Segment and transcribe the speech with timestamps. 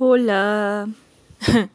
[0.00, 0.88] Hola.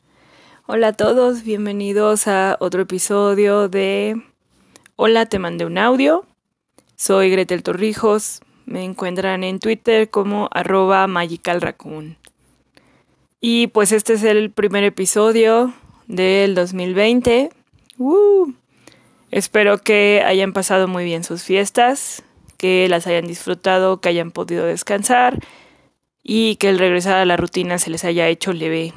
[0.66, 4.16] Hola a todos, bienvenidos a otro episodio de
[4.96, 6.26] Hola, te mandé un audio.
[6.96, 8.40] Soy Gretel Torrijos.
[8.66, 12.16] Me encuentran en Twitter como arroba magicalraccoon.
[13.42, 15.74] Y pues este es el primer episodio
[16.08, 17.50] del 2020.
[19.32, 22.24] Espero que hayan pasado muy bien sus fiestas,
[22.56, 25.42] que las hayan disfrutado, que hayan podido descansar
[26.24, 28.94] y que el regresar a la rutina se les haya hecho leve,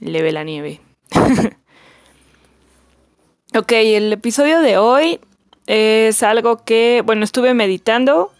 [0.00, 0.80] leve la nieve.
[3.54, 5.20] ok, el episodio de hoy
[5.66, 8.32] es algo que, bueno, estuve meditando.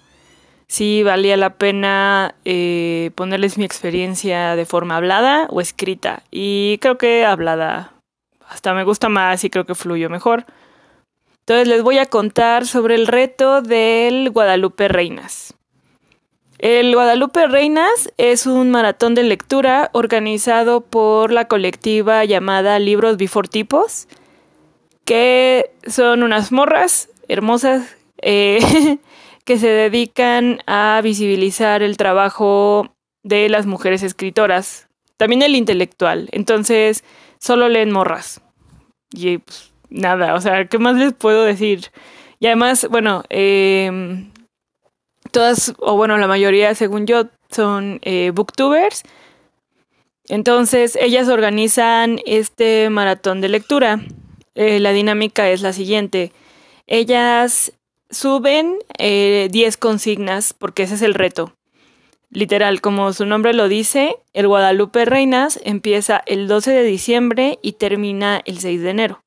[0.69, 6.23] Si valía la pena eh, ponerles mi experiencia de forma hablada o escrita.
[6.31, 7.93] Y creo que hablada
[8.49, 10.47] hasta me gusta más y creo que fluyó mejor.
[11.41, 15.55] Entonces les voy a contar sobre el reto del Guadalupe Reinas.
[16.63, 24.07] El Guadalupe Reinas es un maratón de lectura organizado por la colectiva llamada Libros Bifortipos,
[25.05, 28.61] que son unas morras hermosas eh,
[29.45, 32.95] que se dedican a visibilizar el trabajo
[33.25, 36.29] de las mujeres escritoras, también el intelectual.
[36.31, 37.03] Entonces,
[37.39, 38.41] solo leen morras.
[39.11, 41.91] Y pues, nada, o sea, ¿qué más les puedo decir?
[42.39, 44.31] Y además, bueno, eh,
[45.33, 49.03] todas, o bueno, la mayoría, según yo, son eh, booktubers.
[50.29, 54.01] Entonces, ellas organizan este maratón de lectura.
[54.55, 56.33] Eh, la dinámica es la siguiente.
[56.87, 57.73] Ellas
[58.11, 61.55] suben 10 eh, consignas, porque ese es el reto.
[62.31, 67.73] Literal, como su nombre lo dice, el Guadalupe Reinas empieza el 12 de diciembre y
[67.73, 69.23] termina el 6 de enero.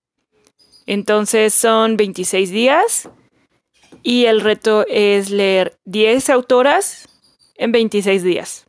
[0.87, 3.09] Entonces son 26 días
[4.03, 7.07] y el reto es leer 10 autoras
[7.55, 8.65] en 26 días.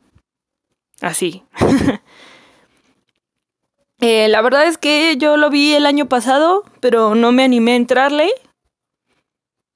[1.01, 1.43] Así.
[3.99, 7.71] Eh, la verdad es que yo lo vi el año pasado, pero no me animé
[7.71, 8.29] a entrarle.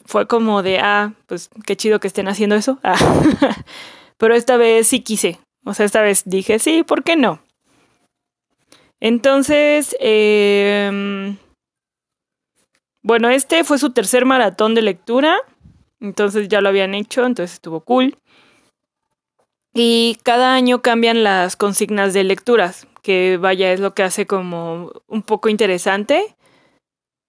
[0.06, 2.78] Fue como de, ah, pues qué chido que estén haciendo eso.
[2.83, 3.00] Ah.
[4.18, 5.39] pero esta vez sí quise.
[5.66, 7.41] O sea, esta vez dije, sí, ¿por qué no?
[9.00, 11.35] Entonces, eh,
[13.03, 15.38] bueno, este fue su tercer maratón de lectura,
[16.00, 18.17] entonces ya lo habían hecho, entonces estuvo cool.
[19.73, 24.91] Y cada año cambian las consignas de lecturas, que vaya, es lo que hace como
[25.07, 26.35] un poco interesante.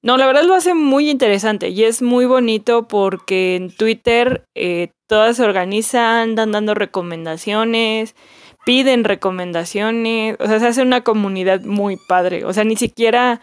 [0.02, 4.90] No, la verdad lo hace muy interesante y es muy bonito porque en Twitter eh,
[5.06, 8.16] todas se organizan, andan dando recomendaciones,
[8.64, 13.40] piden recomendaciones, o sea, se hace una comunidad muy padre, o sea, ni siquiera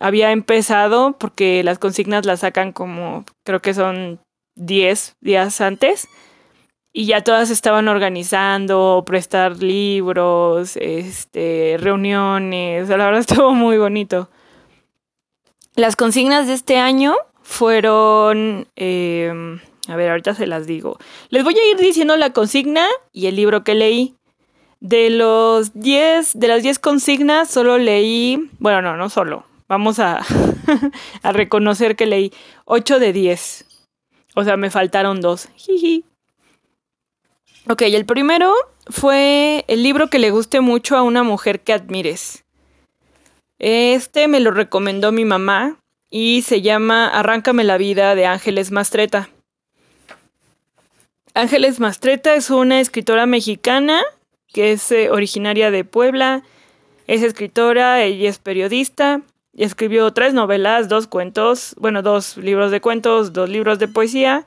[0.00, 4.20] había empezado porque las consignas las sacan como, creo que son
[4.56, 6.08] 10 días antes.
[6.96, 12.88] Y ya todas estaban organizando, prestar libros, este, reuniones.
[12.88, 14.30] La verdad estuvo muy bonito.
[15.74, 18.68] Las consignas de este año fueron.
[18.76, 20.98] Em, a ver, ahorita se las digo.
[21.30, 24.14] Les voy a ir diciendo la consigna y el libro que leí.
[24.78, 28.50] De los 10, de las 10 consignas, solo leí.
[28.60, 30.20] Bueno, no, no solo Vamos a,
[31.22, 32.32] reconocer que leí
[32.66, 33.66] 8 de 10.
[34.34, 35.48] O sea, me faltaron dos.
[35.56, 36.04] Jiji.
[37.68, 38.52] Ok, el primero
[38.88, 42.44] fue el libro que le guste mucho a una mujer que admires.
[43.58, 45.78] Este me lo recomendó mi mamá
[46.10, 49.30] y se llama Arráncame la vida de Ángeles Mastreta.
[51.32, 54.02] Ángeles Mastreta es una escritora mexicana
[54.52, 56.42] que es eh, originaria de Puebla,
[57.08, 59.22] es escritora, ella es periodista
[59.56, 64.44] Escribió tres novelas, dos cuentos, bueno, dos libros de cuentos, dos libros de poesía.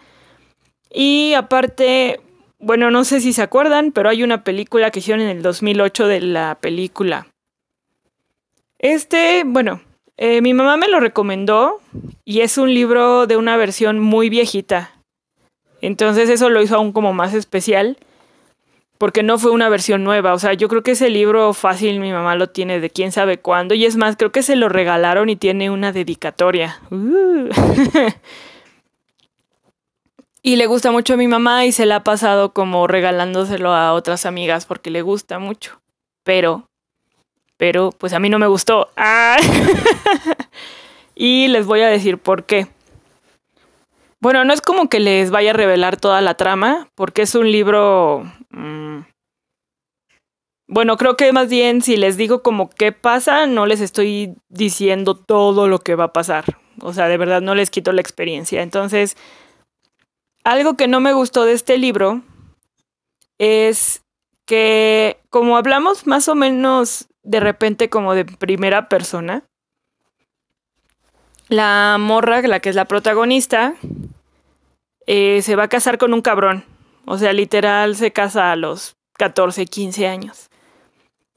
[0.89, 2.19] Y aparte,
[2.59, 6.07] bueno, no sé si se acuerdan, pero hay una película que hicieron en el 2008
[6.07, 7.27] de la película.
[8.79, 9.81] Este, bueno,
[10.17, 11.79] eh, mi mamá me lo recomendó
[12.25, 14.91] y es un libro de una versión muy viejita.
[15.81, 17.97] Entonces eso lo hizo aún como más especial
[18.97, 20.33] porque no fue una versión nueva.
[20.33, 23.37] O sea, yo creo que ese libro fácil mi mamá lo tiene de quién sabe
[23.37, 23.73] cuándo.
[23.73, 26.79] Y es más, creo que se lo regalaron y tiene una dedicatoria.
[26.89, 27.49] Uh.
[30.41, 33.93] y le gusta mucho a mi mamá y se la ha pasado como regalándoselo a
[33.93, 35.79] otras amigas porque le gusta mucho.
[36.23, 36.67] Pero,
[37.57, 38.89] pero, pues a mí no me gustó.
[38.97, 39.37] Ah.
[41.15, 42.67] y les voy a decir por qué.
[44.19, 47.51] Bueno, no es como que les vaya a revelar toda la trama, porque es un
[47.51, 48.23] libro...
[48.49, 49.01] Mm,
[50.69, 55.15] bueno, creo que más bien si les digo como qué pasa, no les estoy diciendo
[55.15, 56.57] todo lo que va a pasar.
[56.81, 58.61] O sea, de verdad no les quito la experiencia.
[58.61, 59.15] Entonces,
[60.43, 62.21] algo que no me gustó de este libro
[63.37, 64.03] es
[64.45, 69.43] que como hablamos más o menos de repente como de primera persona,
[71.49, 73.75] la morra, la que es la protagonista,
[75.05, 76.65] eh, se va a casar con un cabrón.
[77.05, 80.49] O sea, literal se casa a los 14, 15 años.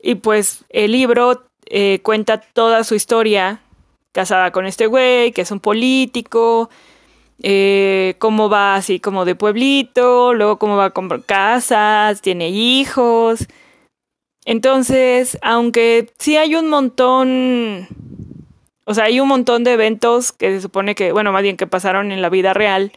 [0.03, 3.61] Y pues el libro eh, cuenta toda su historia
[4.13, 6.69] casada con este güey, que es un político,
[7.43, 13.47] eh, cómo va así como de pueblito, luego cómo va con casas, tiene hijos.
[14.45, 17.87] Entonces, aunque sí hay un montón,
[18.85, 21.67] o sea, hay un montón de eventos que se supone que, bueno, más bien que
[21.67, 22.93] pasaron en la vida real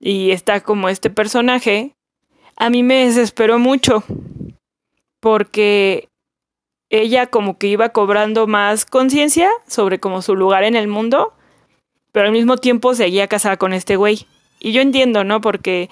[0.00, 1.94] y está como este personaje,
[2.56, 4.02] a mí me desesperó mucho
[5.20, 6.08] porque
[6.90, 11.34] ella como que iba cobrando más conciencia sobre como su lugar en el mundo,
[12.12, 14.26] pero al mismo tiempo seguía casada con este güey.
[14.60, 15.40] Y yo entiendo, ¿no?
[15.40, 15.90] Porque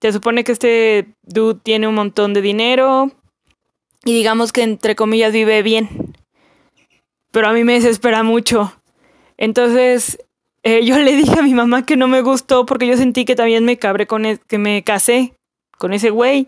[0.00, 3.10] se supone que este dude tiene un montón de dinero
[4.04, 6.01] y digamos que entre comillas vive bien.
[7.32, 8.72] Pero a mí me desespera mucho.
[9.36, 10.18] Entonces,
[10.62, 13.34] eh, yo le dije a mi mamá que no me gustó porque yo sentí que
[13.34, 15.34] también me cabré con e, que me casé
[15.78, 16.46] con ese güey.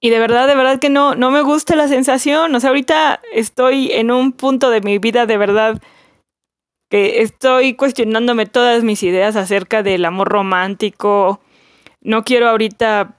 [0.00, 2.54] Y de verdad, de verdad que no, no me gusta la sensación.
[2.54, 5.82] O sea, ahorita estoy en un punto de mi vida de verdad
[6.88, 11.40] que estoy cuestionándome todas mis ideas acerca del amor romántico.
[12.00, 13.17] No quiero ahorita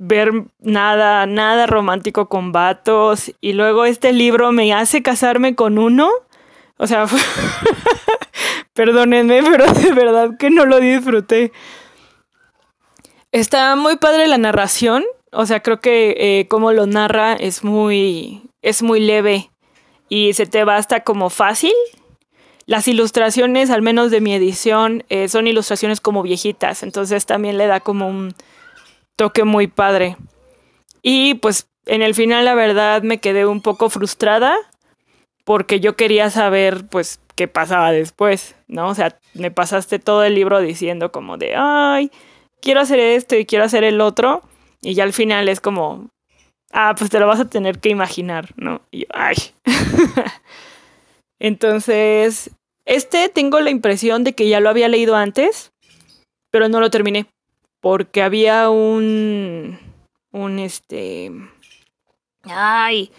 [0.00, 3.32] ver nada, nada romántico con vatos.
[3.40, 6.10] Y luego este libro me hace casarme con uno.
[6.78, 7.06] O sea,
[8.72, 11.52] perdónenme, pero de verdad que no lo disfruté.
[13.30, 15.04] Está muy padre la narración.
[15.32, 19.50] O sea, creo que eh, como lo narra es muy, es muy leve
[20.08, 21.74] y se te va hasta como fácil.
[22.64, 27.66] Las ilustraciones, al menos de mi edición, eh, son ilustraciones como viejitas, entonces también le
[27.66, 28.34] da como un
[29.20, 30.16] toque muy padre.
[31.02, 34.56] Y pues en el final la verdad me quedé un poco frustrada
[35.44, 38.88] porque yo quería saber pues qué pasaba después, ¿no?
[38.88, 42.10] O sea, me pasaste todo el libro diciendo como de, ay,
[42.62, 44.42] quiero hacer esto y quiero hacer el otro
[44.80, 46.08] y ya al final es como,
[46.72, 48.80] ah, pues te lo vas a tener que imaginar, ¿no?
[48.90, 49.36] Y ay.
[51.38, 52.52] Entonces,
[52.86, 55.72] este tengo la impresión de que ya lo había leído antes,
[56.50, 57.26] pero no lo terminé.
[57.80, 59.78] Porque había un.
[60.32, 61.32] Un este.
[62.44, 63.10] Ay.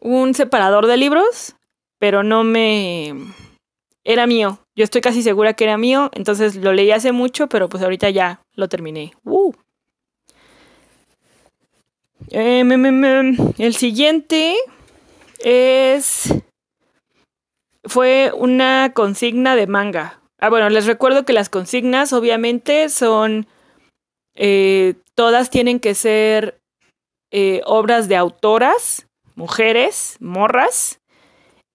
[0.00, 1.56] Un separador de libros,
[1.98, 3.14] pero no me.
[4.04, 4.58] Era mío.
[4.74, 8.10] Yo estoy casi segura que era mío, entonces lo leí hace mucho, pero pues ahorita
[8.10, 9.12] ya lo terminé.
[9.24, 9.52] Uh.
[12.30, 14.56] El siguiente
[15.38, 16.34] es.
[17.84, 20.21] Fue una consigna de manga.
[20.42, 23.46] Ah, bueno, les recuerdo que las consignas, obviamente, son.
[24.34, 26.58] Eh, todas tienen que ser
[27.30, 29.06] eh, obras de autoras,
[29.36, 30.98] mujeres, morras.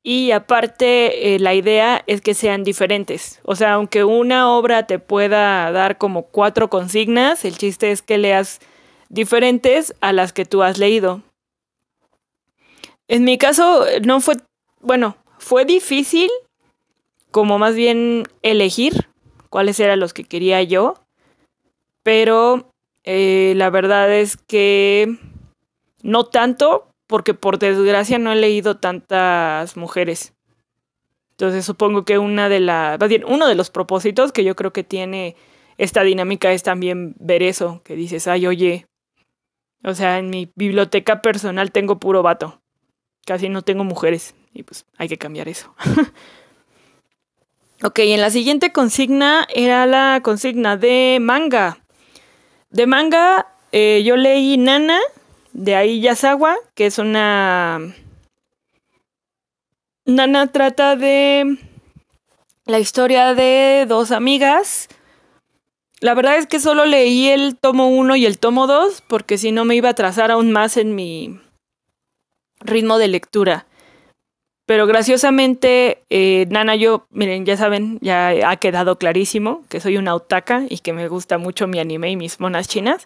[0.03, 3.39] Y aparte, la idea es que sean diferentes.
[3.43, 8.17] O sea, aunque una obra te pueda dar como cuatro consignas, el chiste es que
[8.17, 8.59] leas
[9.07, 11.21] diferentes a las que tú has leído.
[13.07, 14.35] En mi caso no fue,
[14.81, 16.29] bueno, fue difícil
[17.31, 19.09] como más bien elegir
[19.49, 20.95] cuáles eran los que quería yo,
[22.03, 22.71] pero
[23.03, 25.17] eh, la verdad es que
[26.01, 30.33] no tanto, porque por desgracia no he leído tantas mujeres.
[31.31, 34.83] Entonces supongo que una de las, bien, uno de los propósitos que yo creo que
[34.83, 35.35] tiene
[35.77, 38.87] esta dinámica es también ver eso, que dices, ay, oye,
[39.83, 42.61] o sea, en mi biblioteca personal tengo puro vato.
[43.25, 44.35] Casi no tengo mujeres.
[44.53, 45.75] Y pues hay que cambiar eso.
[47.83, 51.79] ok, en la siguiente consigna era la consigna de manga.
[52.69, 54.99] De manga, eh, yo leí Nana
[55.53, 57.79] de Ai Yasawa, que es una.
[60.05, 61.57] Nana trata de
[62.65, 64.89] la historia de dos amigas
[65.99, 69.51] la verdad es que solo leí el tomo 1 y el tomo 2 porque si
[69.51, 71.39] no me iba a atrasar aún más en mi
[72.59, 73.66] ritmo de lectura.
[74.67, 80.13] Pero graciosamente, eh, Nana, yo, miren, ya saben, ya ha quedado clarísimo que soy una
[80.13, 83.05] otaka y que me gusta mucho mi anime y mis monas chinas.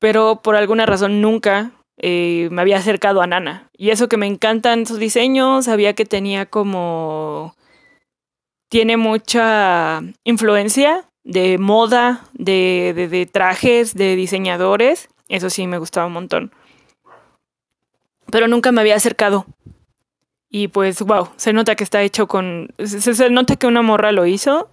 [0.00, 3.70] Pero por alguna razón nunca eh, me había acercado a Nana.
[3.78, 7.54] Y eso que me encantan sus diseños, sabía que tenía como...
[8.68, 15.08] Tiene mucha influencia de moda, de, de, trajes, de diseñadores.
[15.28, 16.52] Eso sí me gustaba un montón.
[18.32, 19.46] Pero nunca me había acercado.
[20.48, 22.70] Y pues, wow, se nota que está hecho con...
[22.78, 24.68] Se, nota que una morra lo hizo.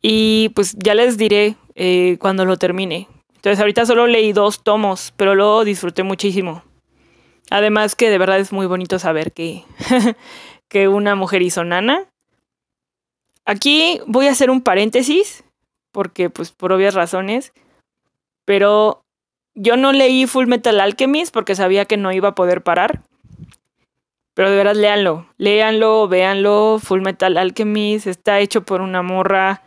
[0.00, 3.08] Y pues ya les diré eh, cuando lo termine.
[3.42, 6.62] Entonces ahorita solo leí dos tomos, pero lo disfruté muchísimo.
[7.50, 9.64] Además que de verdad es muy bonito saber que,
[10.68, 12.06] que una mujer hizo Nana.
[13.44, 15.44] Aquí voy a hacer un paréntesis,
[15.90, 17.52] porque pues por obvias razones,
[18.44, 19.02] pero
[19.54, 23.02] yo no leí Full Metal Alchemist porque sabía que no iba a poder parar.
[24.34, 25.26] Pero de verdad, léanlo.
[25.36, 26.78] Léanlo, véanlo.
[26.82, 29.62] Full Metal Alchemist está hecho por una morra.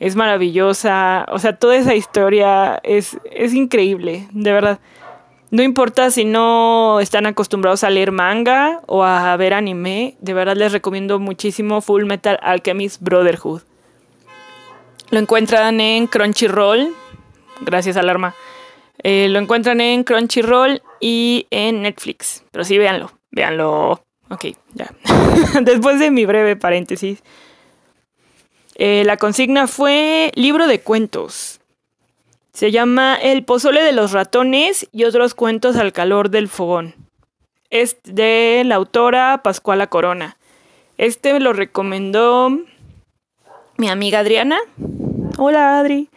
[0.00, 1.26] Es maravillosa.
[1.30, 4.80] O sea, toda esa historia es, es increíble, de verdad.
[5.50, 10.56] No importa si no están acostumbrados a leer manga o a ver anime, de verdad
[10.56, 13.62] les recomiendo muchísimo Full Metal Alchemist Brotherhood.
[15.10, 16.92] Lo encuentran en Crunchyroll,
[17.60, 18.34] gracias Alarma.
[19.04, 22.44] Eh, lo encuentran en Crunchyroll y en Netflix.
[22.50, 24.05] Pero sí, véanlo, véanlo.
[24.30, 24.92] Ok, ya.
[25.62, 27.22] Después de mi breve paréntesis.
[28.74, 31.60] Eh, la consigna fue libro de cuentos.
[32.52, 36.94] Se llama El pozole de los ratones y otros cuentos al calor del fogón.
[37.70, 40.36] Es de la autora Pascuala Corona.
[40.98, 42.50] Este lo recomendó
[43.76, 44.58] mi amiga Adriana.
[45.38, 46.08] Hola Adri.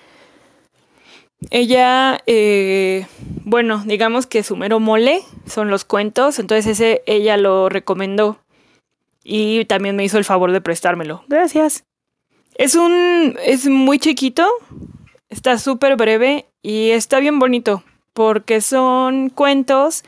[1.51, 3.07] Ella, eh,
[3.45, 8.39] bueno, digamos que su mero mole son los cuentos, entonces ese ella lo recomendó
[9.23, 11.23] y también me hizo el favor de prestármelo.
[11.27, 11.85] Gracias.
[12.55, 14.47] Es un, es muy chiquito,
[15.29, 20.03] está súper breve y está bien bonito porque son cuentos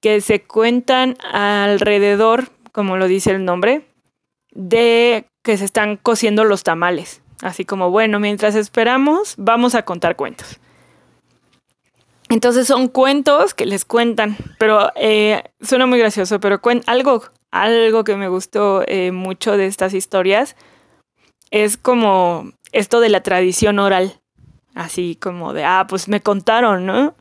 [0.00, 3.86] que se cuentan alrededor, como lo dice el nombre,
[4.50, 7.22] de que se están cociendo los tamales.
[7.42, 10.58] Así como, bueno, mientras esperamos, vamos a contar cuentos.
[12.28, 18.16] Entonces son cuentos que les cuentan, pero eh, suena muy gracioso, pero algo, algo que
[18.16, 20.54] me gustó eh, mucho de estas historias
[21.50, 24.20] es como esto de la tradición oral,
[24.74, 27.14] así como de, ah, pues me contaron, ¿no?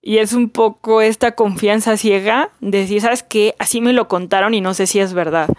[0.00, 3.54] Y es un poco esta confianza ciega de decir, ¿sabes qué?
[3.58, 5.50] Así me lo contaron y no sé si es verdad.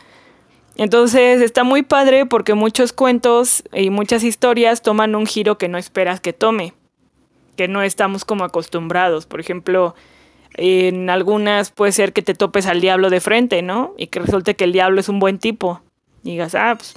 [0.75, 5.78] Entonces está muy padre porque muchos cuentos y muchas historias toman un giro que no
[5.78, 6.74] esperas que tome,
[7.56, 9.25] que no estamos como acostumbrados.
[9.25, 9.96] Por ejemplo,
[10.56, 13.94] en algunas puede ser que te topes al diablo de frente, ¿no?
[13.98, 15.82] Y que resulte que el diablo es un buen tipo.
[16.24, 16.96] Y digas, ah, pues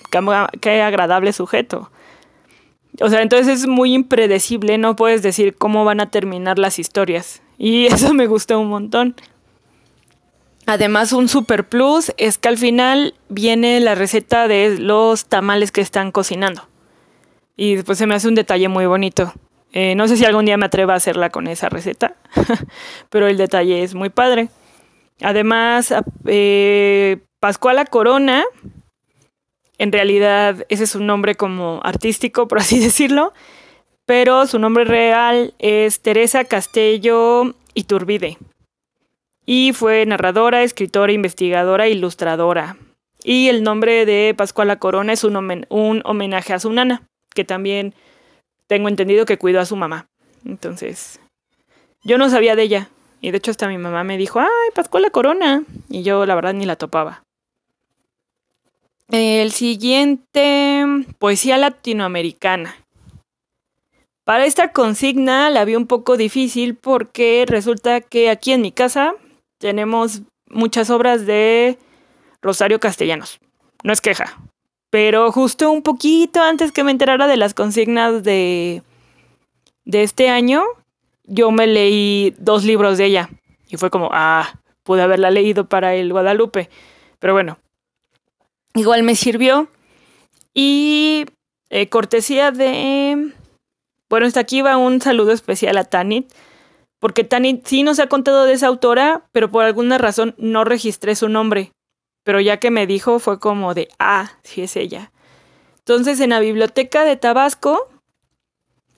[0.61, 1.91] qué, agradable sujeto.
[3.01, 7.43] O sea, entonces es muy impredecible, no puedes decir cómo van a terminar las historias.
[7.59, 9.15] Y eso me gustó un montón.
[10.67, 15.83] Además, un super plus es que al final viene la receta de los tamales que
[15.83, 16.67] están cocinando.
[17.57, 19.33] Y pues se me hace un detalle muy bonito.
[19.73, 22.17] Eh, no sé si algún día me atreva a hacerla con esa receta,
[23.11, 24.49] pero el detalle es muy padre.
[25.21, 25.93] Además,
[26.27, 28.45] eh, Pascuala Corona,
[29.79, 33.33] en realidad ese es un nombre como artístico, por así decirlo,
[34.07, 38.39] pero su nombre real es Teresa Castello Iturbide
[39.47, 42.77] y fue narradora, escritora, investigadora ilustradora.
[43.23, 47.03] Y el nombre de Pascuala Corona es un, un, homenaje a su nana,
[47.35, 47.95] que también
[48.67, 50.09] tengo entendido que cuidó a su mamá.
[50.45, 51.21] Entonces,
[52.03, 52.89] yo no sabía de ella.
[53.21, 55.65] Y de hecho hasta mi mamá me dijo, ay, Pascuala Corona.
[55.89, 57.25] Y yo la verdad ni la topaba.
[59.11, 60.85] El siguiente,
[61.19, 62.77] poesía latinoamericana.
[64.25, 69.15] Para esta consigna la vi un poco difícil porque resulta que aquí en mi casa
[69.65, 71.79] tenemos muchas obras de
[72.43, 73.41] Rosario Castellanos.
[73.83, 74.39] No es queja.
[74.91, 78.83] Pero justo un poquito antes que me enterara de las consignas de,
[79.87, 80.65] de este año,
[81.25, 83.31] yo me leí dos libros de ella.
[83.71, 86.69] Y fue como, ah, pude haberla leído para el Guadalupe.
[87.19, 87.57] Pero bueno,
[88.75, 89.69] igual me sirvió.
[90.53, 91.25] Y
[91.71, 93.33] eh, cortesía de...
[94.11, 96.31] Bueno, hasta aquí va un saludo especial a Tanit
[97.05, 101.15] porque Tani sí nos ha contado de esa autora, pero por alguna razón no registré
[101.15, 101.71] su nombre.
[102.25, 105.13] Pero ya que me dijo fue como de, ah, sí es ella.
[105.81, 107.91] Entonces en la biblioteca de Tabasco,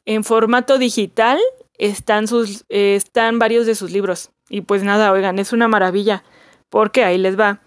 [0.04, 1.40] en formato digital,
[1.78, 4.30] están, sus, están varios de sus libros.
[4.48, 6.22] Y pues nada, oigan, es una maravilla,
[6.70, 7.60] porque ahí les va.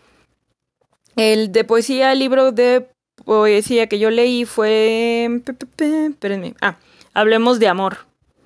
[1.18, 2.88] El de poesía, el libro de
[3.26, 5.42] poesía que yo leí fue...
[5.78, 6.56] Espérenme.
[6.62, 6.78] Ah,
[7.14, 8.06] Hablemos de Amor,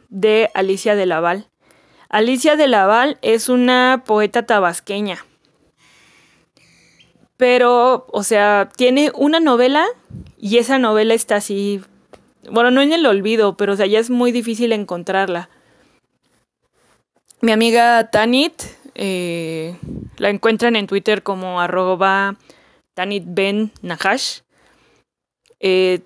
[0.09, 1.51] de Alicia de Laval.
[2.13, 5.25] Alicia de Laval es una poeta tabasqueña.
[7.37, 9.87] Pero, o sea, tiene una novela
[10.37, 11.81] y esa novela está así,
[12.51, 15.49] bueno, no en el olvido, pero o sea, ya es muy difícil encontrarla.
[17.41, 18.61] Mi amiga Tanit,
[18.93, 19.75] eh,
[20.17, 22.35] la encuentran en Twitter como arroba
[22.93, 24.41] Tanit Ben Nahash.
[25.59, 26.01] Eh,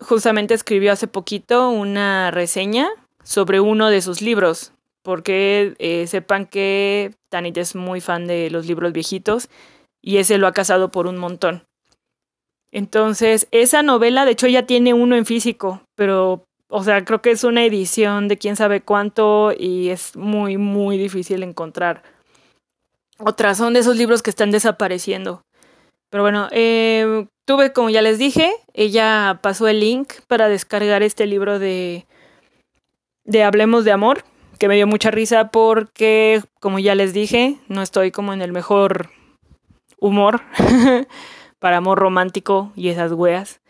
[0.00, 2.90] justamente escribió hace poquito una reseña
[3.24, 4.74] sobre uno de sus libros,
[5.06, 9.48] porque eh, sepan que Tanit es muy fan de los libros viejitos
[10.02, 11.62] y ese lo ha casado por un montón.
[12.72, 17.30] Entonces, esa novela, de hecho, ya tiene uno en físico, pero, o sea, creo que
[17.30, 22.02] es una edición de quién sabe cuánto y es muy, muy difícil encontrar.
[23.18, 25.42] Otras son de esos libros que están desapareciendo.
[26.10, 31.26] Pero bueno, eh, tuve, como ya les dije, ella pasó el link para descargar este
[31.26, 32.06] libro de,
[33.22, 34.24] de Hablemos de Amor,
[34.58, 38.52] que me dio mucha risa porque, como ya les dije, no estoy como en el
[38.52, 39.10] mejor
[39.98, 40.42] humor
[41.58, 43.60] para amor romántico y esas weas.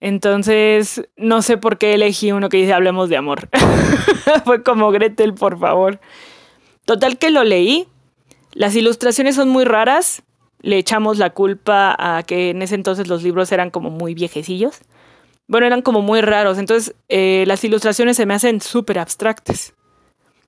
[0.00, 3.48] Entonces, no sé por qué elegí uno que dice hablemos de amor.
[4.44, 6.00] Fue como Gretel, por favor.
[6.84, 7.86] Total que lo leí.
[8.52, 10.24] Las ilustraciones son muy raras.
[10.60, 14.80] Le echamos la culpa a que en ese entonces los libros eran como muy viejecillos.
[15.46, 16.58] Bueno, eran como muy raros.
[16.58, 19.74] Entonces, eh, las ilustraciones se me hacen súper abstractas.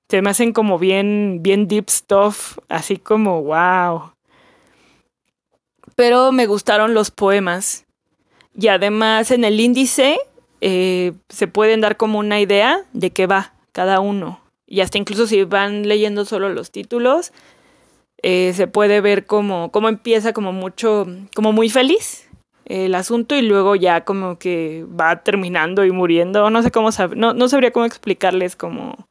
[0.09, 2.59] Se me hacen como bien, bien deep stuff.
[2.69, 4.15] Así como, wow
[5.95, 7.87] pero me gustaron los poemas.
[8.57, 10.19] Y además en el índice
[10.61, 14.41] eh, se pueden dar como una idea de qué va cada uno.
[14.67, 17.33] Y hasta incluso si van leyendo solo los títulos,
[18.23, 22.29] eh, se puede ver como, cómo empieza como mucho, como muy feliz
[22.65, 26.49] el asunto y luego ya como que va terminando y muriendo.
[26.49, 29.07] No sé cómo, no, no sabría cómo explicarles cómo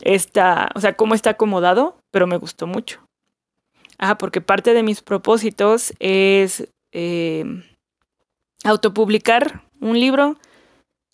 [0.00, 3.00] está, o sea, cómo está acomodado, pero me gustó mucho.
[3.98, 7.44] Ah, porque parte de mis propósitos es eh,
[8.64, 10.36] autopublicar un libro.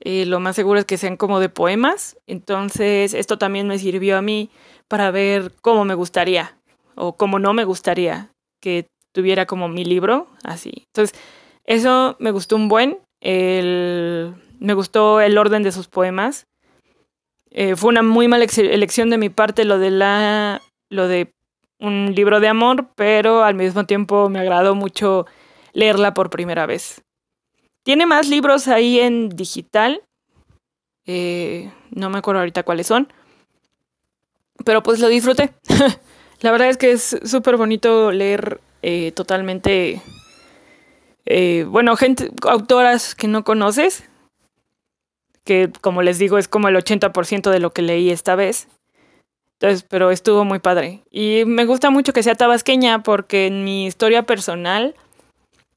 [0.01, 2.19] Eh, lo más seguro es que sean como de poemas.
[2.27, 4.51] Entonces, esto también me sirvió a mí
[4.87, 6.59] para ver cómo me gustaría
[6.95, 10.85] o cómo no me gustaría que tuviera como mi libro así.
[10.95, 11.19] Entonces,
[11.65, 12.99] eso me gustó un buen.
[13.23, 16.47] me gustó el orden de sus poemas.
[17.55, 21.33] Eh, fue una muy mala elección de mi parte lo de la lo de
[21.79, 25.27] un libro de amor, pero al mismo tiempo me agradó mucho
[25.73, 27.03] leerla por primera vez.
[27.85, 30.03] Tiene más libros ahí en digital.
[31.07, 33.13] Eh, no me acuerdo ahorita cuáles son.
[34.65, 35.53] Pero pues lo disfruté.
[36.41, 40.03] La verdad es que es súper bonito leer eh, totalmente...
[41.27, 44.05] Eh, bueno, gente, autoras que no conoces,
[45.45, 48.69] que como les digo es como el 80% de lo que leí esta vez.
[49.61, 51.03] Entonces, pero estuvo muy padre.
[51.11, 54.95] Y me gusta mucho que sea tabasqueña porque en mi historia personal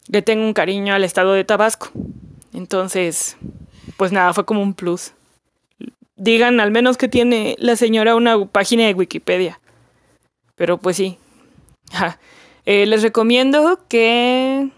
[0.08, 1.90] le tengo un cariño al estado de Tabasco.
[2.54, 3.38] Entonces,
[3.98, 5.14] pues nada, fue como un plus.
[6.16, 9.60] Digan al menos que tiene la señora una página de Wikipedia.
[10.56, 11.18] Pero pues sí.
[12.70, 14.72] Eh, les recomiendo que...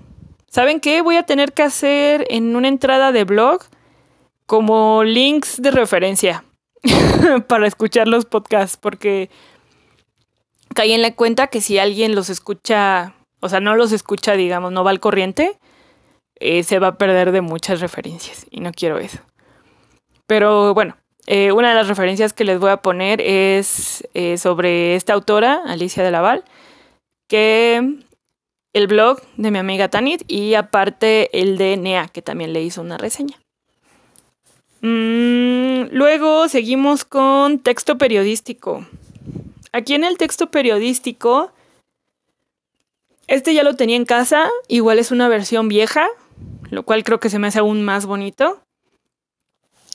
[0.45, 1.02] ¿Saben qué?
[1.02, 3.63] Voy a tener que hacer en una entrada de blog
[4.49, 6.43] como links de referencia
[7.47, 9.29] para escuchar los podcasts, porque
[10.73, 14.71] caí en la cuenta que si alguien los escucha, o sea, no los escucha, digamos,
[14.71, 15.59] no va al corriente,
[16.39, 19.19] eh, se va a perder de muchas referencias y no quiero eso.
[20.25, 24.95] Pero bueno, eh, una de las referencias que les voy a poner es eh, sobre
[24.95, 26.43] esta autora, Alicia de Laval,
[27.27, 27.99] que
[28.73, 32.81] el blog de mi amiga Tanit y aparte el de Nea, que también le hizo
[32.81, 33.38] una reseña.
[34.81, 38.85] Mm, luego seguimos con texto periodístico.
[39.71, 41.51] Aquí en el texto periodístico,
[43.27, 46.07] este ya lo tenía en casa, igual es una versión vieja,
[46.69, 48.61] lo cual creo que se me hace aún más bonito.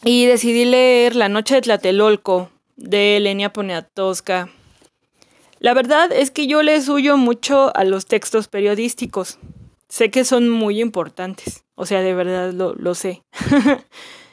[0.04, 4.50] Y decidí leer La Noche de Tlatelolco de Elenia Poniatowska.
[5.60, 9.38] La verdad es que yo les huyo mucho a los textos periodísticos.
[9.88, 13.22] Sé que son muy importantes, o sea, de verdad lo, lo sé.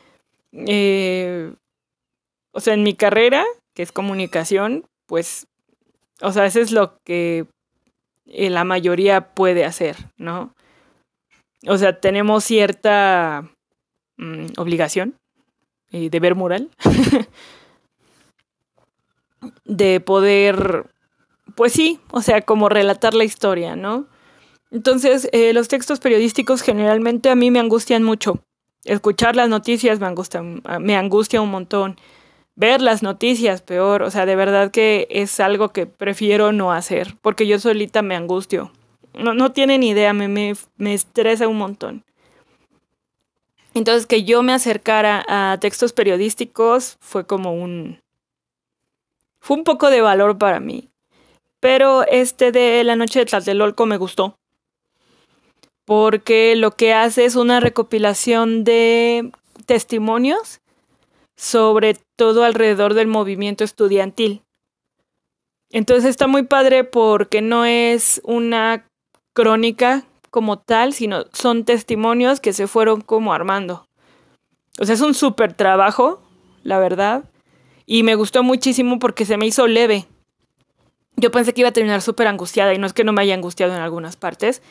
[0.54, 1.54] Eh,
[2.54, 5.48] o sea, en mi carrera, que es comunicación, pues,
[6.22, 7.46] o sea, eso es lo que
[8.26, 10.54] eh, la mayoría puede hacer, ¿no?
[11.68, 13.50] O sea, tenemos cierta
[14.18, 15.16] mm, obligación
[15.92, 16.70] y deber moral
[19.66, 20.86] de poder,
[21.56, 24.08] pues sí, o sea, como relatar la historia, ¿no?
[24.72, 28.42] Entonces, eh, los textos periodísticos generalmente a mí me angustian mucho
[28.86, 31.98] escuchar las noticias me angustia, me angustia un montón.
[32.56, 34.04] Ver las noticias, peor.
[34.04, 38.16] O sea, de verdad que es algo que prefiero no hacer, porque yo solita me
[38.16, 38.72] angustio.
[39.14, 42.04] No, no tienen idea, me, me, me estresa un montón.
[43.74, 48.02] Entonces, que yo me acercara a textos periodísticos fue como un...
[49.40, 50.90] Fue un poco de valor para mí.
[51.60, 54.41] Pero este de La Noche de Tlatelolco me gustó
[55.92, 59.30] porque lo que hace es una recopilación de
[59.66, 60.62] testimonios
[61.36, 64.42] sobre todo alrededor del movimiento estudiantil.
[65.70, 68.88] Entonces está muy padre porque no es una
[69.34, 73.86] crónica como tal, sino son testimonios que se fueron como armando.
[74.80, 76.22] O sea, es un súper trabajo,
[76.64, 77.26] la verdad.
[77.86, 80.08] Y me gustó muchísimo porque se me hizo leve.
[81.18, 83.34] Yo pensé que iba a terminar súper angustiada y no es que no me haya
[83.34, 84.62] angustiado en algunas partes,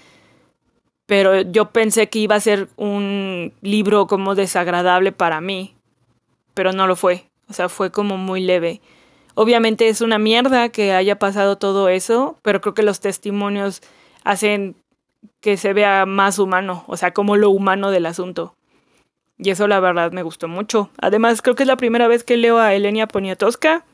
[1.11, 5.75] pero yo pensé que iba a ser un libro como desagradable para mí,
[6.55, 7.25] pero no lo fue.
[7.49, 8.81] O sea, fue como muy leve.
[9.35, 13.83] Obviamente es una mierda que haya pasado todo eso, pero creo que los testimonios
[14.23, 14.77] hacen
[15.41, 18.55] que se vea más humano, o sea, como lo humano del asunto.
[19.37, 20.91] Y eso la verdad me gustó mucho.
[21.01, 23.85] Además, creo que es la primera vez que leo a Elenia Poniatowska,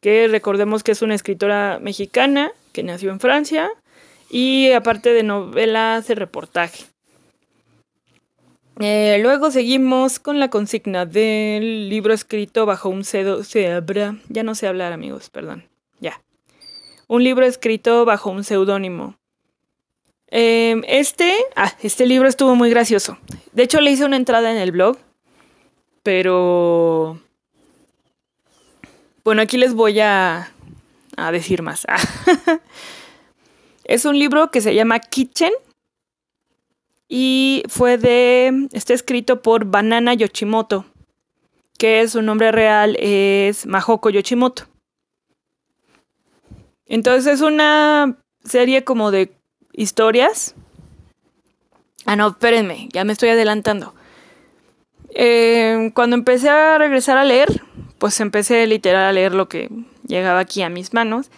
[0.00, 3.70] que recordemos que es una escritora mexicana que nació en Francia
[4.32, 6.86] y aparte de novela hace reportaje.
[8.80, 13.42] Eh, luego seguimos con la consigna del libro escrito bajo un pseudo...
[14.28, 15.68] Ya no sé hablar, amigos, perdón.
[16.00, 16.22] Ya.
[17.08, 19.18] Un libro escrito bajo un seudónimo.
[20.28, 23.18] Em, este, ah, este libro estuvo muy gracioso.
[23.52, 24.96] De hecho, le hice una entrada en el blog,
[26.02, 27.20] pero...
[29.24, 30.50] Bueno, aquí les voy a,
[31.18, 31.86] a decir más.
[33.92, 35.52] es un libro que se llama Kitchen
[37.08, 38.68] y fue de...
[38.72, 40.86] Está escrito por Banana Yoshimoto,
[41.76, 44.64] que su nombre real es Mahoko Yoshimoto.
[46.86, 49.30] Entonces es una serie como de
[49.74, 50.54] historias.
[52.06, 53.94] Ah, no, espérenme, ya me estoy adelantando.
[55.10, 57.62] Eh, cuando empecé a regresar a leer,
[57.98, 59.68] pues empecé literal a leer lo que
[60.06, 61.30] llegaba aquí a mis manos.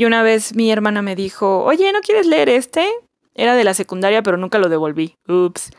[0.00, 2.88] Y una vez mi hermana me dijo, oye, ¿no quieres leer este?
[3.34, 5.18] Era de la secundaria, pero nunca lo devolví.
[5.28, 5.72] Ups.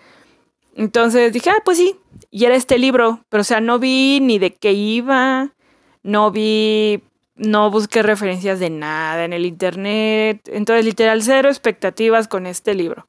[0.75, 1.95] Entonces dije, ah, pues sí.
[2.29, 5.55] Y era este libro, pero o sea, no vi ni de qué iba,
[6.03, 7.01] no vi
[7.35, 10.47] no busqué referencias de nada en el internet.
[10.53, 13.07] Entonces, literal, cero expectativas con este libro.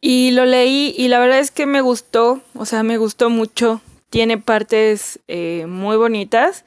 [0.00, 3.82] Y lo leí y la verdad es que me gustó, o sea, me gustó mucho.
[4.10, 6.64] Tiene partes eh, muy bonitas,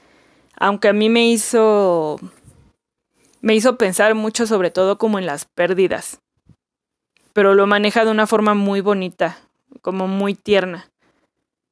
[0.56, 2.20] aunque a mí me hizo,
[3.42, 6.22] me hizo pensar mucho sobre todo como en las pérdidas.
[7.34, 9.38] Pero lo maneja de una forma muy bonita,
[9.82, 10.92] como muy tierna.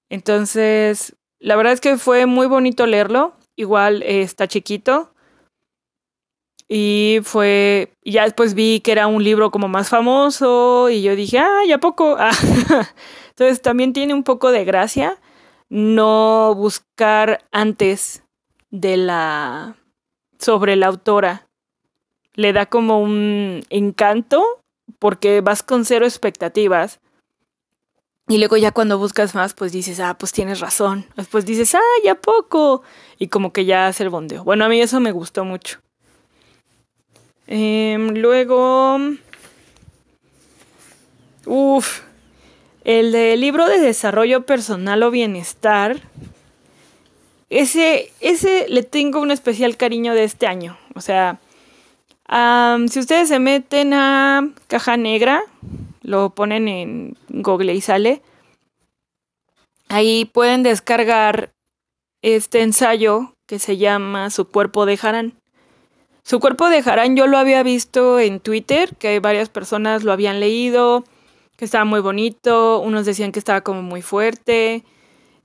[0.10, 5.14] Entonces, la verdad es que fue muy bonito leerlo igual eh, está chiquito.
[6.68, 11.38] Y fue, ya después vi que era un libro como más famoso y yo dije,
[11.38, 12.16] ah, ya poco.
[12.18, 12.32] Ah.
[13.30, 15.20] Entonces también tiene un poco de gracia
[15.70, 18.21] no buscar antes
[18.72, 19.76] de la,
[20.40, 21.48] sobre la autora.
[22.34, 24.44] Le da como un encanto
[25.00, 27.00] porque vas con cero expectativas
[28.32, 31.06] y luego ya cuando buscas más, pues dices, ah, pues tienes razón.
[31.18, 32.82] Después dices, ah, ya poco.
[33.20, 34.46] Y como que ya hace el bondeo.
[34.46, 35.80] Bueno, a mí eso me gustó mucho.
[37.48, 38.98] Em, luego...
[41.46, 42.04] Uf.
[42.86, 46.00] El del libro de desarrollo personal o bienestar.
[47.52, 50.78] Ese, ese le tengo un especial cariño de este año.
[50.96, 51.38] O sea,
[52.88, 55.44] si ustedes se meten a Caja Negra,
[56.02, 58.22] lo ponen en Google y sale.
[59.90, 61.52] Ahí pueden descargar
[62.22, 65.34] este ensayo que se llama Su cuerpo de Harán.
[66.24, 70.40] Su cuerpo de Harán yo lo había visto en Twitter, que varias personas lo habían
[70.40, 71.04] leído,
[71.58, 74.86] que estaba muy bonito, unos decían que estaba como muy fuerte.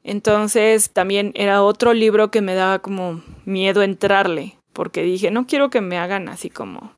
[0.09, 5.69] Entonces también era otro libro que me daba como miedo entrarle, porque dije, no quiero
[5.69, 6.97] que me hagan así como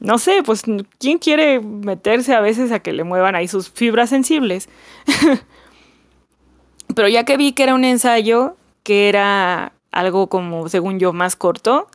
[0.00, 0.62] no sé, pues
[0.98, 4.68] ¿quién quiere meterse a veces a que le muevan ahí sus fibras sensibles?
[6.94, 11.36] Pero ya que vi que era un ensayo, que era algo como, según yo, más
[11.36, 11.88] corto,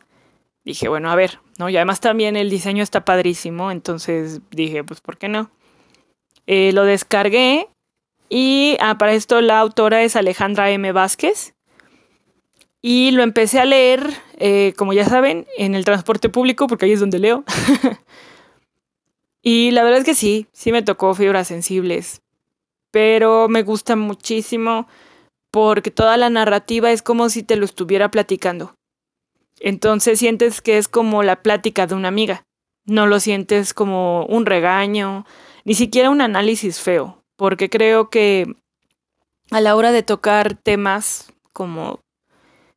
[0.64, 1.68] dije, bueno, a ver, ¿no?
[1.68, 5.50] Y además también el diseño está padrísimo, entonces dije, pues, ¿por qué no?
[6.46, 7.68] Eh, lo descargué
[8.30, 10.92] y ah, para esto la autora es Alejandra M.
[10.92, 11.54] Vázquez.
[12.80, 16.92] Y lo empecé a leer, eh, como ya saben, en el transporte público, porque ahí
[16.92, 17.44] es donde leo.
[19.42, 22.22] y la verdad es que sí, sí me tocó fibras sensibles.
[22.92, 24.86] Pero me gusta muchísimo
[25.50, 28.74] porque toda la narrativa es como si te lo estuviera platicando.
[29.58, 32.44] Entonces sientes que es como la plática de una amiga.
[32.86, 35.26] No lo sientes como un regaño,
[35.64, 38.54] ni siquiera un análisis feo, porque creo que
[39.50, 42.00] a la hora de tocar temas como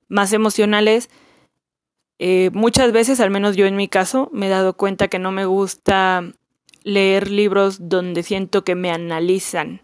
[0.08, 1.10] más emocionales,
[2.18, 5.34] eh, muchas veces, al menos yo en mi caso, me he dado cuenta que no
[5.34, 6.24] me gusta
[6.84, 9.82] leer libros donde siento que me analizan,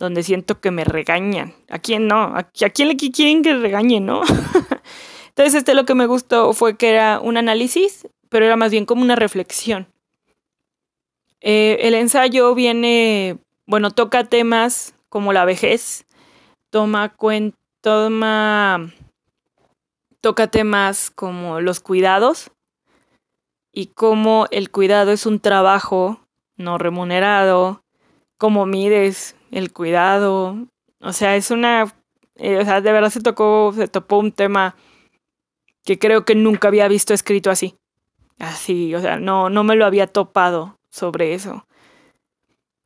[0.00, 1.54] donde siento que me regañan.
[1.70, 2.36] ¿A quién no?
[2.36, 4.22] ¿A, quién le quieren que regañen, no?
[5.28, 8.86] Entonces, este lo que me gustó fue que era un análisis, pero era más bien
[8.86, 9.86] como una reflexión.
[11.40, 16.06] Eh, el ensayo viene, bueno, toca temas como la vejez,
[16.70, 18.92] toma cuenta, toma,
[20.20, 22.50] toca temas como los cuidados
[23.72, 26.20] y cómo el cuidado es un trabajo
[26.56, 27.82] no remunerado,
[28.38, 30.56] cómo mides el cuidado,
[31.00, 31.94] o sea, es una,
[32.36, 34.74] eh, o sea, de verdad se tocó, se topó un tema
[35.84, 37.76] que creo que nunca había visto escrito así,
[38.38, 41.66] así, o sea, no, no me lo había topado sobre eso.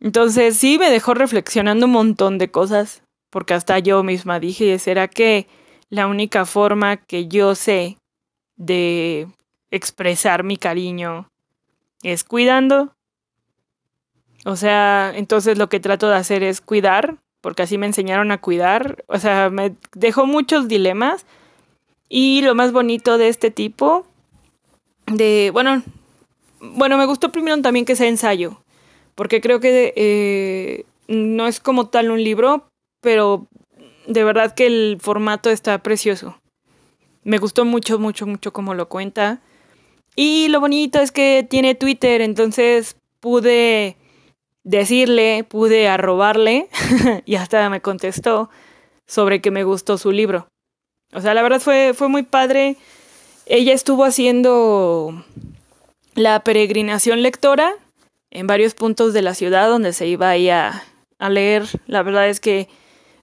[0.00, 5.08] Entonces sí me dejó reflexionando un montón de cosas, porque hasta yo misma dije, ¿será
[5.08, 5.46] que
[5.88, 7.98] la única forma que yo sé
[8.56, 9.28] de
[9.70, 11.28] expresar mi cariño
[12.02, 12.92] es cuidando?
[14.44, 18.40] O sea, entonces lo que trato de hacer es cuidar, porque así me enseñaron a
[18.40, 19.04] cuidar.
[19.06, 21.26] O sea, me dejó muchos dilemas.
[22.08, 24.06] Y lo más bonito de este tipo,
[25.06, 25.82] de, bueno,
[26.60, 28.62] bueno, me gustó primero también que sea ensayo,
[29.20, 32.70] porque creo que eh, no es como tal un libro,
[33.02, 33.48] pero
[34.06, 36.40] de verdad que el formato está precioso.
[37.22, 39.42] Me gustó mucho, mucho, mucho como lo cuenta.
[40.16, 43.98] Y lo bonito es que tiene Twitter, entonces pude
[44.64, 46.70] decirle, pude arrobarle
[47.26, 48.48] y hasta me contestó
[49.06, 50.48] sobre que me gustó su libro.
[51.12, 52.78] O sea, la verdad fue, fue muy padre.
[53.44, 55.26] Ella estuvo haciendo
[56.14, 57.76] la peregrinación lectora
[58.30, 60.82] en varios puntos de la ciudad donde se iba ahí a,
[61.18, 61.64] leer.
[61.86, 62.68] La verdad es que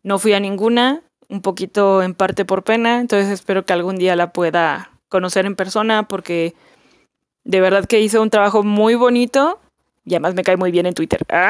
[0.04, 4.15] no fui a ninguna, un poquito en parte por pena, entonces espero que algún día
[4.15, 6.54] la pueda conocer en persona porque
[7.43, 9.60] de verdad que hizo un trabajo muy bonito
[10.06, 11.22] y además me cae muy bien en Twitter.
[11.30, 11.50] Ah.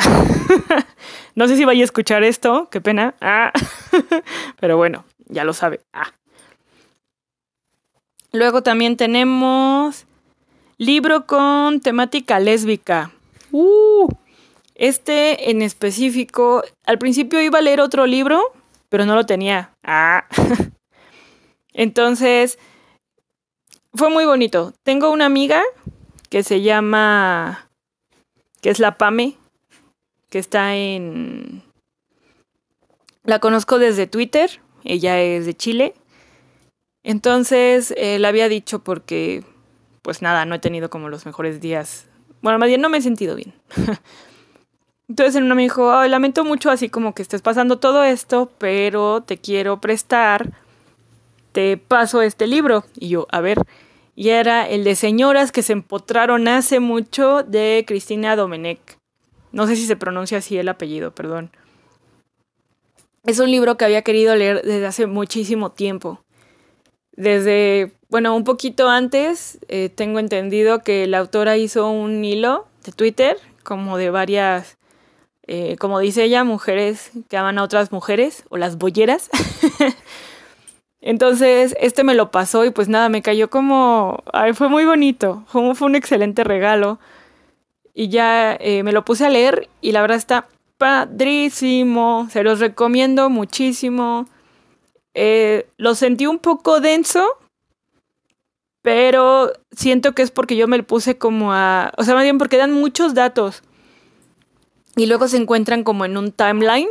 [1.36, 3.16] no sé si vaya a escuchar esto, qué pena.
[3.22, 3.52] Ah.
[4.60, 5.82] Pero bueno, ya lo sabe.
[5.94, 6.14] Ah.
[8.32, 10.06] Luego también tenemos
[10.78, 13.12] libro con temática lésbica.
[13.52, 14.08] Uh.
[14.76, 18.54] Este en específico, al principio iba a leer otro libro,
[18.90, 19.72] pero no lo tenía.
[19.84, 20.26] Ah.
[21.74, 22.60] Entonces,
[23.94, 24.74] fue muy bonito.
[24.84, 25.64] Tengo una amiga
[26.30, 27.70] que se llama,
[28.62, 29.36] que es la Pame,
[30.30, 31.64] que está en...
[33.24, 35.94] La conozco desde Twitter, ella es de Chile.
[37.04, 39.44] Entonces, eh, la había dicho porque,
[40.02, 42.08] pues nada, no he tenido como los mejores días.
[42.48, 43.54] Bueno, más bien no me he sentido bien.
[45.10, 49.22] Entonces en uno me dijo, lamento mucho así como que estés pasando todo esto, pero
[49.22, 50.54] te quiero prestar,
[51.52, 52.86] te paso este libro.
[52.98, 53.58] Y yo, a ver,
[54.16, 58.98] y era el de Señoras que se empotraron hace mucho de Cristina Domenech.
[59.52, 61.52] No sé si se pronuncia así el apellido, perdón.
[63.26, 66.22] Es un libro que había querido leer desde hace muchísimo tiempo.
[67.18, 72.94] Desde, bueno, un poquito antes, eh, tengo entendido que la autora hizo un hilo de
[72.94, 74.78] Twitter, como de varias
[75.48, 79.30] eh, como dice ella, mujeres que aman a otras mujeres o las bolleras.
[81.02, 85.46] Entonces, este me lo pasó y pues nada, me cayó como, ay, fue muy bonito,
[85.48, 87.00] fue, un excelente regalo.
[87.94, 92.60] Y ya eh, me lo puse a leer y la verdad está padrísimo, se los
[92.60, 94.28] recomiendo muchísimo.
[95.20, 97.40] Eh, lo sentí un poco denso,
[98.84, 102.58] pero siento que es porque yo me puse como a, o sea, más bien porque
[102.58, 103.64] dan muchos datos
[104.96, 106.88] y luego se encuentran como en un timeline.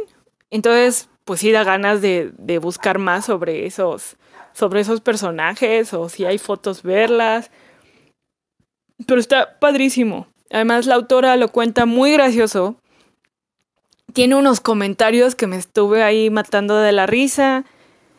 [0.50, 4.16] Entonces, pues sí da ganas de, de buscar más sobre esos,
[4.52, 7.52] sobre esos personajes o si hay fotos verlas.
[9.06, 10.26] Pero está padrísimo.
[10.50, 12.74] Además, la autora lo cuenta muy gracioso.
[14.12, 17.64] Tiene unos comentarios que me estuve ahí matando de la risa.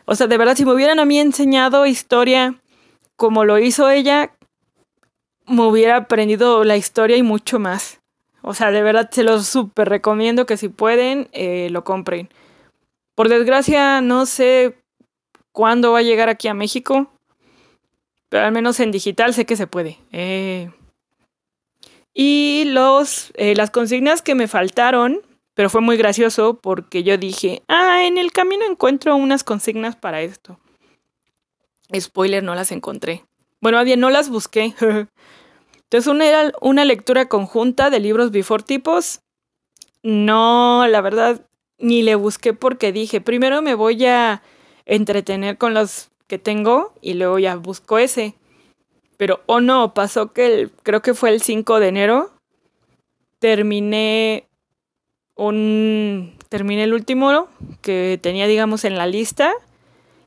[0.10, 2.56] O sea, de verdad, si me hubieran a mí enseñado historia
[3.18, 4.32] como lo hizo ella,
[5.48, 8.00] me hubiera aprendido la historia y mucho más.
[8.42, 12.30] O sea, de verdad se los súper recomiendo que si pueden, eh, lo compren.
[13.16, 14.78] Por desgracia, no sé
[15.52, 17.12] cuándo va a llegar aquí a México,
[18.30, 19.98] pero al menos en digital sé que se puede.
[20.14, 20.72] Eh.
[22.14, 25.22] Y los, eh, las consignas que me faltaron,
[25.58, 30.22] pero fue muy gracioso porque yo dije, ah, en el camino encuentro unas consignas para
[30.22, 30.60] esto.
[32.00, 33.26] Spoiler, no las encontré.
[33.60, 34.76] Bueno, bien, no las busqué.
[35.74, 39.22] Entonces, una era una lectura conjunta de libros before tipos.
[40.04, 41.48] No, la verdad,
[41.80, 44.44] ni le busqué porque dije, primero me voy a
[44.86, 48.36] entretener con los que tengo y luego ya busco ese.
[49.18, 52.32] Pero, oh no, pasó que creo que fue el 5 de enero,
[53.40, 54.47] terminé
[55.38, 57.48] un terminé el último
[57.82, 59.54] que tenía, digamos, en la lista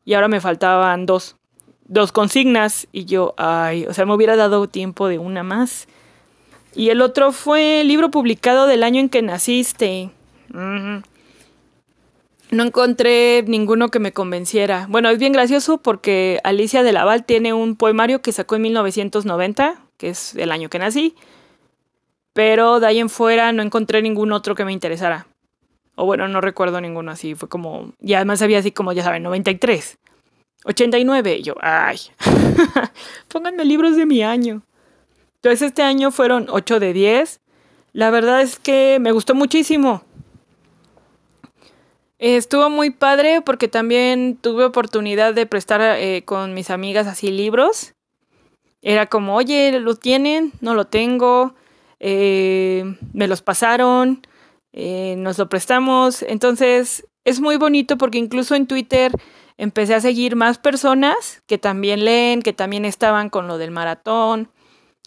[0.04, 1.36] y ahora me faltaban dos,
[1.84, 5.88] dos consignas y yo, ay, o sea, me hubiera dado tiempo de una más.
[6.74, 10.10] Y el otro fue el libro publicado del año en que naciste.
[10.52, 11.02] No
[12.64, 14.86] encontré ninguno que me convenciera.
[14.88, 19.80] Bueno, es bien gracioso porque Alicia de Laval tiene un poemario que sacó en 1990,
[19.96, 21.14] que es el año que nací.
[22.32, 25.26] Pero de ahí en fuera no encontré ningún otro que me interesara.
[25.96, 27.34] O bueno, no recuerdo ninguno así.
[27.34, 27.92] Fue como.
[28.00, 29.98] Y además había así como, ya saben, 93.
[30.64, 31.36] 89.
[31.36, 31.98] Y yo, ay.
[33.28, 34.62] Pónganme libros de mi año.
[35.36, 37.40] Entonces este año fueron 8 de 10.
[37.92, 40.04] La verdad es que me gustó muchísimo.
[42.18, 47.94] Estuvo muy padre porque también tuve oportunidad de prestar eh, con mis amigas así libros.
[48.82, 50.52] Era como, oye, ¿lo tienen?
[50.60, 51.54] No lo tengo.
[52.00, 54.22] Eh, me los pasaron.
[54.72, 56.22] Eh, nos lo prestamos.
[56.22, 59.12] Entonces es muy bonito porque incluso en Twitter
[59.58, 64.50] empecé a seguir más personas que también leen, que también estaban con lo del maratón.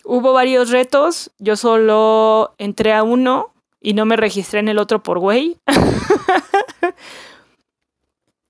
[0.05, 5.01] Hubo varios retos, yo solo entré a uno y no me registré en el otro
[5.01, 5.57] por güey.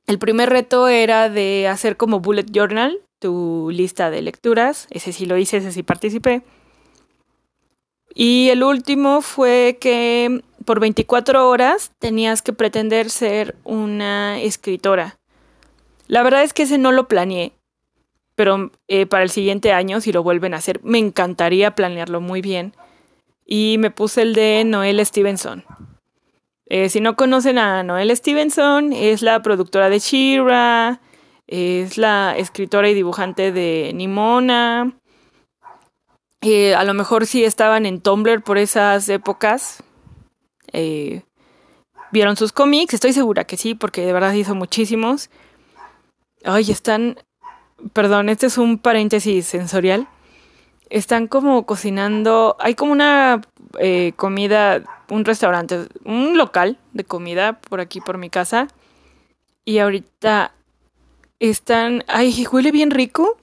[0.08, 4.88] el primer reto era de hacer como bullet journal, tu lista de lecturas.
[4.90, 6.44] Ese sí lo hice, ese sí participé.
[8.14, 15.18] Y el último fue que por 24 horas tenías que pretender ser una escritora.
[16.08, 17.54] La verdad es que ese no lo planeé
[18.36, 22.42] pero eh, para el siguiente año, si lo vuelven a hacer, me encantaría planearlo muy
[22.42, 22.74] bien.
[23.46, 25.64] Y me puse el de Noel Stevenson.
[26.68, 31.02] Eh, si no conocen a Noel Stevenson, es la productora de Shira,
[31.46, 34.94] es la escritora y dibujante de Nimona.
[36.44, 39.82] Eh, a lo mejor sí estaban en Tumblr por esas épocas.
[42.12, 42.94] ¿Vieron sus cómics?
[42.94, 45.30] Estoy segura que sí, porque de verdad hizo muchísimos.
[46.44, 47.18] Ay, están
[47.92, 50.08] perdón, este es un paréntesis sensorial.
[50.90, 53.42] Están como cocinando, hay como una
[53.80, 58.68] eh, comida, un restaurante, un local de comida por aquí, por mi casa.
[59.66, 60.54] Y ahorita
[61.40, 63.38] están, ay, huele bien rico,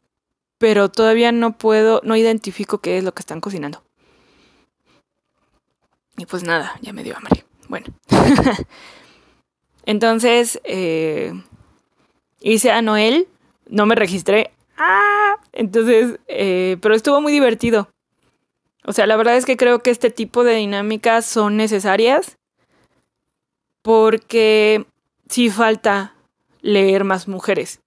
[0.61, 3.83] pero todavía no puedo, no identifico qué es lo que están cocinando.
[6.19, 7.47] Y pues nada, ya me dio hambre.
[7.67, 7.87] Bueno.
[9.87, 11.33] Entonces, eh,
[12.43, 13.27] hice a Noel
[13.71, 14.53] no me registré.
[14.77, 15.37] ¡Ah!
[15.53, 17.89] Entonces, eh, pero estuvo muy divertido.
[18.85, 22.37] O sea, la verdad es que creo que este tipo de dinámicas son necesarias
[23.81, 24.85] porque
[25.27, 26.15] sí falta
[26.61, 27.81] leer más mujeres.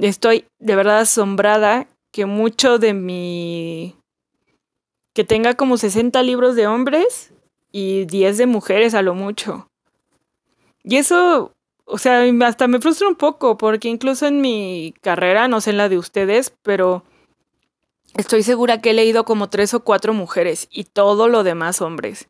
[0.00, 3.96] Estoy de verdad asombrada que mucho de mi...
[5.14, 7.32] que tenga como 60 libros de hombres
[7.72, 9.68] y 10 de mujeres a lo mucho.
[10.82, 11.52] Y eso
[11.92, 15.76] o sea, hasta me frustra un poco porque incluso en mi carrera, no sé en
[15.76, 17.02] la de ustedes, pero
[18.16, 22.28] estoy segura que he leído como tres o cuatro mujeres y todo lo demás hombres.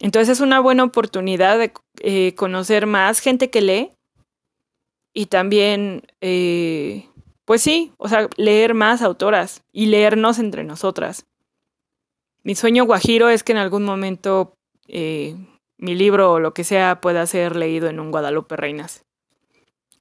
[0.00, 3.92] Entonces es una buena oportunidad de eh, conocer más gente que lee
[5.16, 7.08] y también, eh,
[7.46, 11.24] pues sí, o sea, leer más autoras y leernos entre nosotras.
[12.42, 14.52] Mi sueño guajiro es que en algún momento
[14.88, 15.34] eh,
[15.78, 19.06] mi libro o lo que sea pueda ser leído en un Guadalupe Reinas.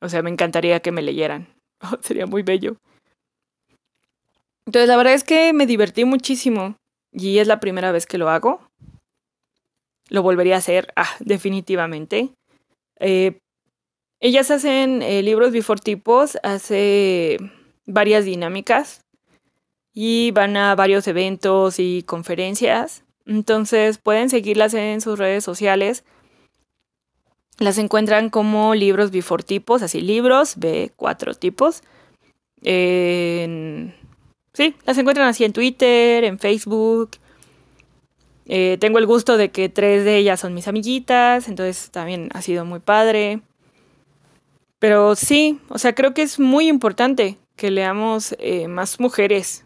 [0.01, 1.47] O sea, me encantaría que me leyeran.
[1.81, 2.77] Oh, sería muy bello.
[4.65, 6.77] Entonces, la verdad es que me divertí muchísimo
[7.11, 8.69] y es la primera vez que lo hago.
[10.09, 12.33] Lo volvería a hacer, ah, definitivamente.
[12.99, 13.39] Eh,
[14.19, 17.37] ellas hacen eh, libros tipos, hace
[17.85, 19.01] varias dinámicas
[19.93, 23.03] y van a varios eventos y conferencias.
[23.25, 26.03] Entonces pueden seguirlas en sus redes sociales.
[27.57, 31.81] Las encuentran como libros before tipos, así libros, B, cuatro tipos.
[32.61, 33.93] sí,
[34.85, 37.11] las encuentran así en Twitter, en Facebook.
[38.47, 42.41] Eh, tengo el gusto de que tres de ellas son mis amiguitas, entonces también ha
[42.41, 43.41] sido muy padre.
[44.79, 49.65] Pero sí, o sea, creo que es muy importante que leamos eh, más mujeres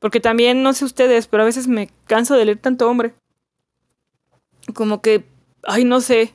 [0.00, 3.14] porque también, no sé ustedes, pero a veces me canso de leer tanto hombre.
[4.74, 5.24] Como que,
[5.62, 6.34] ay, no sé.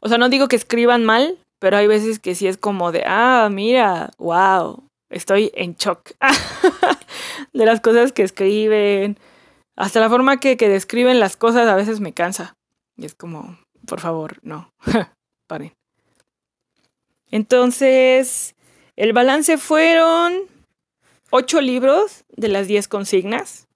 [0.00, 3.02] O sea, no digo que escriban mal, pero hay veces que sí es como de,
[3.06, 6.10] ah, mira, wow, estoy en shock
[7.54, 9.18] de las cosas que escriben.
[9.76, 12.52] Hasta la forma que, que describen las cosas a veces me cansa.
[12.98, 14.70] Y es como, por favor, no,
[15.48, 15.72] paren.
[17.30, 18.54] Entonces,
[18.96, 20.42] el balance fueron
[21.30, 23.66] ocho libros de las diez consignas.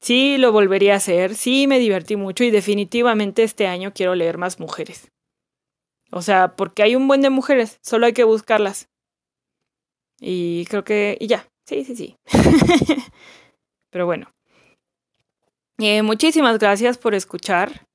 [0.00, 4.38] Sí, lo volvería a hacer, sí, me divertí mucho y definitivamente este año quiero leer
[4.38, 5.10] más mujeres.
[6.10, 8.88] O sea, porque hay un buen de mujeres, solo hay que buscarlas.
[10.18, 11.16] Y creo que...
[11.20, 12.16] Y ya, sí, sí, sí.
[13.90, 14.30] Pero bueno.
[15.78, 17.86] Eh, muchísimas gracias por escuchar.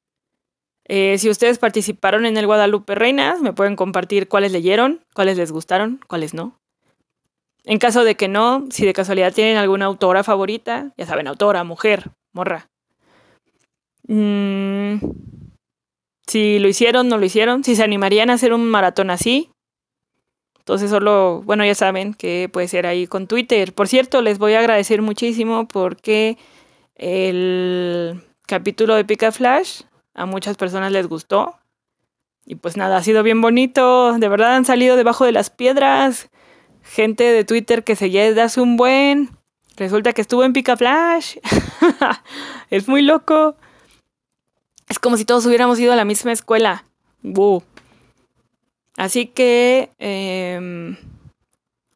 [0.88, 5.52] Eh, si ustedes participaron en el Guadalupe Reinas, me pueden compartir cuáles leyeron, cuáles les
[5.52, 6.60] gustaron, cuáles no.
[7.64, 11.64] En caso de que no, si de casualidad tienen alguna autora favorita, ya saben, autora,
[11.64, 12.70] mujer, morra.
[14.08, 14.98] Mm,
[16.28, 19.50] si lo hicieron, no lo hicieron, si se animarían a hacer un maratón así.
[20.60, 23.74] Entonces solo, bueno, ya saben que puede ser ahí con Twitter.
[23.74, 26.38] Por cierto, les voy a agradecer muchísimo porque
[26.96, 29.82] el capítulo de Pica Flash
[30.16, 31.60] a muchas personas les gustó.
[32.46, 34.14] Y pues nada, ha sido bien bonito.
[34.14, 36.30] De verdad han salido debajo de las piedras.
[36.84, 39.30] Gente de Twitter que seguía desde hace un buen.
[39.78, 41.38] Resulta que estuvo en Pica Flash.
[42.70, 43.56] es muy loco.
[44.88, 46.86] Es como si todos hubiéramos ido a la misma escuela.
[48.98, 50.96] Así que, em,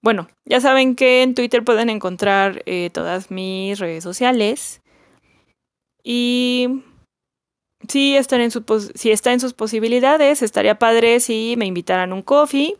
[0.01, 4.81] bueno, ya saben que en Twitter pueden encontrar eh, todas mis redes sociales.
[6.03, 6.81] Y
[7.87, 12.77] si, están en si está en sus posibilidades, estaría padre si me invitaran un coffee.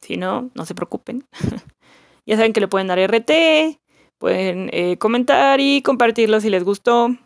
[0.00, 1.24] Si no, no se preocupen.
[2.26, 3.78] ya saben que le pueden dar RT,
[4.18, 7.16] pueden eh, comentar y compartirlo si les gustó.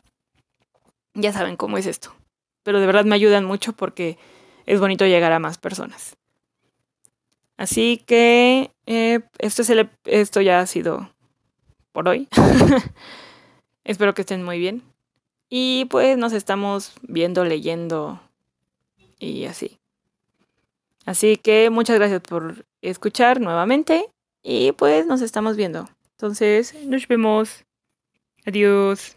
[1.15, 2.15] Ya saben cómo es esto.
[2.65, 4.19] Pero de verdad me ayudan mucho porque
[4.67, 6.17] es bonito llegar a más personas.
[7.57, 11.11] Así que eh, esto, es el, esto ya ha sido
[11.93, 12.29] por hoy.
[13.85, 14.83] Espero que estén muy bien.
[15.49, 18.21] Y pues nos estamos viendo, leyendo
[19.19, 19.79] y así.
[21.05, 24.09] Así que muchas gracias por escuchar nuevamente
[24.43, 25.89] y pues nos estamos viendo.
[26.13, 27.65] Entonces, nos vemos.
[28.47, 29.17] Adiós.